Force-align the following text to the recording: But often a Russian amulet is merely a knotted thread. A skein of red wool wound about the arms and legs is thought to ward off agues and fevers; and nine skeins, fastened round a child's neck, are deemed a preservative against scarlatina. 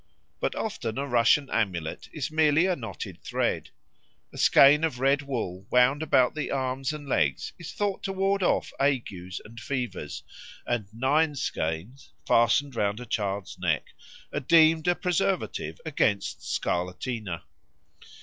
But 0.39 0.55
often 0.55 0.97
a 0.97 1.05
Russian 1.05 1.47
amulet 1.51 2.09
is 2.11 2.31
merely 2.31 2.65
a 2.65 2.75
knotted 2.75 3.21
thread. 3.21 3.69
A 4.33 4.37
skein 4.39 4.83
of 4.83 4.99
red 4.99 5.21
wool 5.21 5.67
wound 5.69 6.01
about 6.01 6.33
the 6.33 6.49
arms 6.49 6.91
and 6.91 7.07
legs 7.07 7.53
is 7.59 7.71
thought 7.71 8.01
to 8.05 8.11
ward 8.11 8.41
off 8.41 8.73
agues 8.79 9.39
and 9.45 9.59
fevers; 9.59 10.23
and 10.65 10.91
nine 10.91 11.35
skeins, 11.35 12.13
fastened 12.25 12.75
round 12.75 12.99
a 12.99 13.05
child's 13.05 13.59
neck, 13.59 13.89
are 14.33 14.39
deemed 14.39 14.87
a 14.87 14.95
preservative 14.95 15.79
against 15.85 16.39
scarlatina. 16.41 17.43